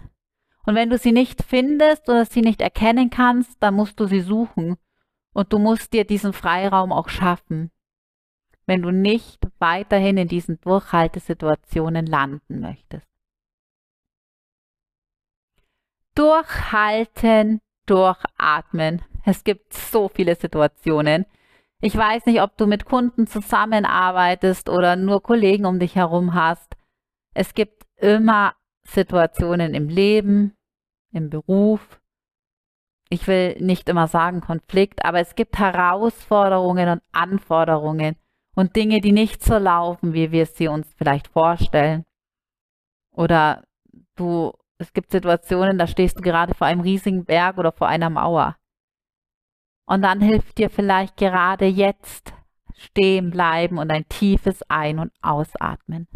[0.64, 4.20] Und wenn du sie nicht findest oder sie nicht erkennen kannst, dann musst du sie
[4.20, 4.76] suchen.
[5.32, 7.70] Und du musst dir diesen Freiraum auch schaffen,
[8.66, 13.09] wenn du nicht weiterhin in diesen Durchhaltesituationen landen möchtest.
[16.20, 19.00] Durchhalten, durchatmen.
[19.24, 21.24] Es gibt so viele Situationen.
[21.80, 26.76] Ich weiß nicht, ob du mit Kunden zusammenarbeitest oder nur Kollegen um dich herum hast.
[27.32, 28.52] Es gibt immer
[28.86, 30.54] Situationen im Leben,
[31.10, 32.02] im Beruf.
[33.08, 38.16] Ich will nicht immer sagen Konflikt, aber es gibt Herausforderungen und Anforderungen
[38.54, 42.04] und Dinge, die nicht so laufen, wie wir sie uns vielleicht vorstellen.
[43.10, 43.64] Oder
[44.16, 48.08] du, es gibt Situationen, da stehst du gerade vor einem riesigen Berg oder vor einer
[48.08, 48.56] Mauer.
[49.86, 52.32] Und dann hilft dir vielleicht gerade jetzt
[52.74, 56.08] stehen bleiben und ein tiefes Ein- und Ausatmen.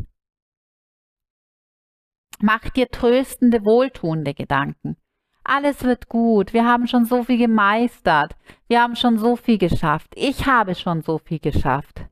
[2.40, 4.96] Mach dir tröstende, wohltuende Gedanken.
[5.44, 6.54] Alles wird gut.
[6.54, 8.34] Wir haben schon so viel gemeistert.
[8.66, 10.12] Wir haben schon so viel geschafft.
[10.16, 12.06] Ich habe schon so viel geschafft.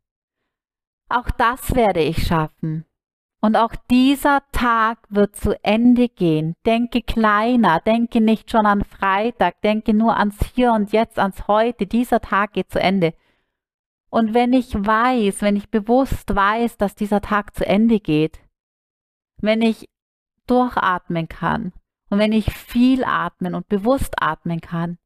[1.09, 2.84] Auch das werde ich schaffen.
[3.45, 6.55] Und auch dieser Tag wird zu Ende gehen.
[6.64, 11.88] Denke kleiner, denke nicht schon an Freitag, denke nur ans Hier und Jetzt, ans Heute.
[11.88, 13.14] Dieser Tag geht zu Ende.
[14.11, 18.38] Und wenn ich weiß, wenn ich bewusst weiß, dass dieser Tag zu Ende geht,
[19.38, 19.88] wenn ich
[20.47, 21.72] durchatmen kann
[22.11, 24.99] und wenn ich viel atmen und bewusst atmen kann,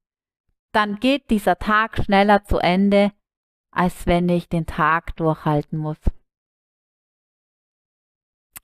[0.73, 3.13] dann geht dieser Tag schneller zu Ende,
[3.71, 5.99] als wenn ich den Tag durchhalten muss.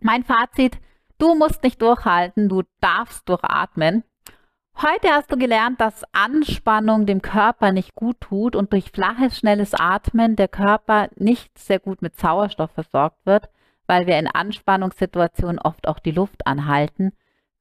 [0.03, 0.79] Mein Fazit,
[1.19, 4.05] du musst nicht durchhalten, du darfst durchatmen.
[4.81, 9.75] Heute hast du gelernt, dass Anspannung dem Körper nicht gut tut und durch flaches, schnelles
[9.75, 13.49] Atmen der Körper nicht sehr gut mit Sauerstoff versorgt wird
[13.87, 17.13] weil wir in Anspannungssituationen oft auch die Luft anhalten,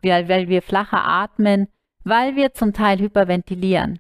[0.01, 1.67] weil, wir flacher atmen,
[2.03, 3.99] weil wir zum Teil hyperventilieren.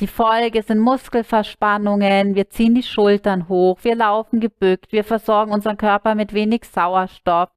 [0.00, 5.76] Die Folge sind Muskelverspannungen, wir ziehen die Schultern hoch, wir laufen gebückt, wir versorgen unseren
[5.76, 7.50] Körper mit wenig Sauerstoff,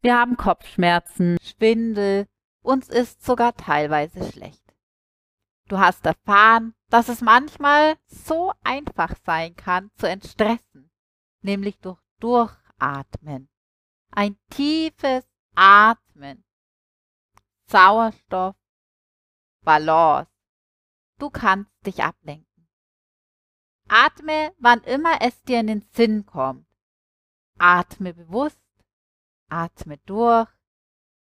[0.00, 2.28] wir haben Kopfschmerzen, Schwindel,
[2.62, 4.62] uns ist sogar teilweise schlecht.
[5.68, 10.90] Du hast erfahren, dass es manchmal so einfach sein kann zu entstressen,
[11.40, 13.48] nämlich durch durch Atmen.
[14.12, 15.24] Ein tiefes
[15.54, 16.44] Atmen.
[17.66, 18.54] Sauerstoff.
[19.64, 20.31] Balance.
[21.22, 22.68] Du kannst dich ablenken.
[23.86, 26.66] Atme, wann immer es dir in den Sinn kommt.
[27.58, 28.58] Atme bewusst.
[29.48, 30.48] Atme durch.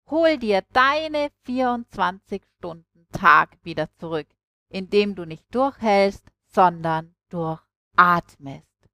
[0.07, 4.27] Hol dir deine 24 Stunden Tag wieder zurück,
[4.71, 8.89] indem du nicht durchhältst, sondern durchatmest.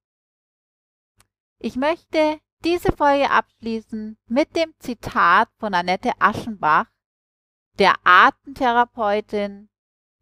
[1.57, 6.91] Ich möchte diese Folge abschließen mit dem Zitat von Annette Aschenbach,
[7.79, 9.69] der Atemtherapeutin.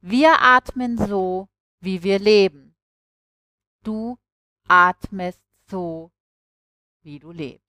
[0.07, 1.47] Wir atmen so,
[1.81, 2.75] wie wir leben.
[3.83, 4.19] Du
[4.67, 6.11] atmest so,
[7.01, 7.65] wie du lebst.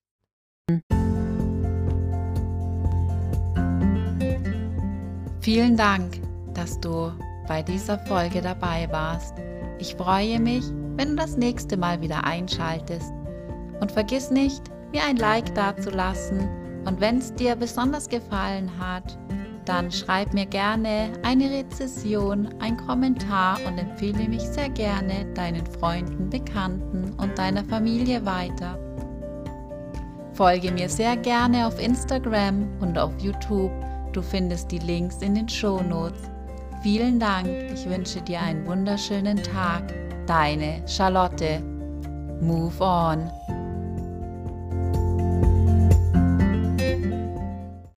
[5.41, 6.21] Vielen Dank,
[6.53, 7.11] dass du
[7.49, 9.33] bei dieser Folge dabei warst.
[9.79, 10.67] Ich freue mich,
[10.97, 13.15] wenn du das nächste Mal wieder einschaltest
[13.81, 14.63] und vergiss nicht,
[14.93, 16.41] mir ein Like dazulassen
[16.85, 19.19] und wenn es dir besonders gefallen hat,
[19.69, 26.31] dann schreib mir gerne eine Rezession, ein Kommentar und empfehle mich sehr gerne deinen Freunden,
[26.31, 28.79] Bekannten und deiner Familie weiter.
[30.33, 33.73] Folge mir sehr gerne auf Instagram und auf YouTube.
[34.13, 36.31] Du findest die Links in den Show Notes.
[36.83, 37.49] Vielen Dank.
[37.73, 39.95] Ich wünsche dir einen wunderschönen Tag.
[40.27, 41.63] Deine Charlotte.
[42.41, 43.31] Move on.